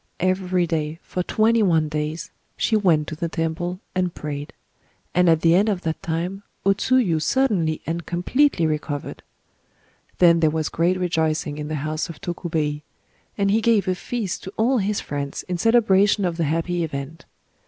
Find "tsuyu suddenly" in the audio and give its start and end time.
6.73-7.81